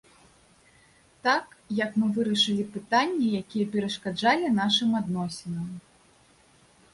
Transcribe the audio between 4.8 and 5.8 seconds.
адносінам.